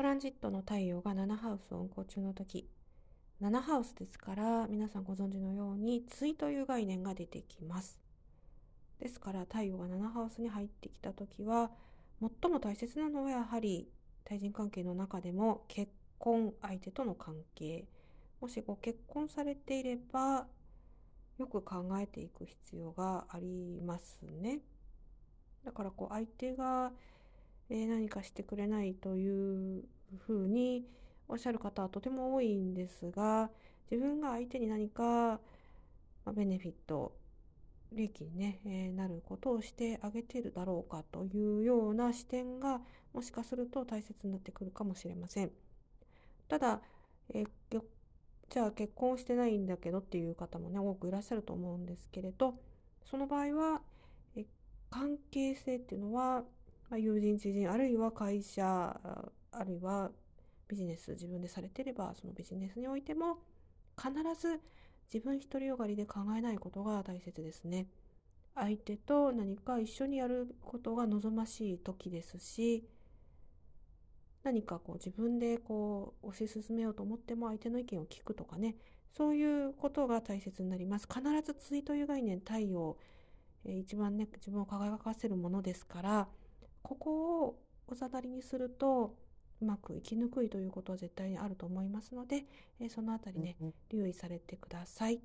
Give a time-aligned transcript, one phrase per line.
[0.00, 2.66] トランジットの太陽が7ハウスを運行中の時
[3.42, 8.00] 7ハウスですから皆さんご存知のように対という概念が出てきます
[8.98, 11.70] ですから太陽が7ハウスに入ってきた時は
[12.18, 13.90] 最も大切なのはやはり
[14.24, 17.84] 対人関係の中でも結婚相手との関係
[18.40, 20.46] もしご結婚されていれば
[21.36, 24.60] よく考えていく必要がありますね。
[25.62, 26.90] だからこう相手が、
[27.70, 29.84] え何かしてくれないという
[30.26, 30.84] ふうに
[31.28, 33.50] おっしゃる方はとても多いんですが
[33.90, 35.40] 自分が相手に何か、
[36.24, 37.12] まベネフィット
[37.92, 42.80] 利益にね、えなることをしてあげてるだろうかというような視点が
[43.12, 45.50] もしかすると大切になってくるかもしれません。
[46.48, 46.80] ただ、
[47.34, 47.44] え
[48.48, 52.54] じゃあ結婚してないんだけどっていう方もね多くいらっしゃると思うんですけれど
[53.04, 53.80] その場合は
[54.36, 54.44] え
[54.90, 56.44] 関係性っていうのは、
[56.90, 59.00] まあ、友人知人あるいは会社
[59.52, 60.10] あるいは
[60.68, 63.38] ビジネス自分でされてればそのビジネスにおいても
[63.96, 64.60] 必ず
[65.12, 67.86] 自分独りよがりで考えないことが大切ですね。
[68.54, 72.84] 相手と何か一緒にやることが望ましい時ですし
[74.42, 78.76] 何かこう自分でこう推し進めようと思っても相手の意見を聞くとかね
[79.16, 82.96] そういうことが大切になります必ず対という概念太陽、
[83.64, 86.28] えー、一番ね自分を輝かせるものですから
[86.82, 89.14] ここをおざなりにすると
[89.60, 92.44] うまく生きにくいということは絶対にあると思いますので、
[92.80, 93.56] えー、そのあたりね
[93.90, 95.20] 留意されてください。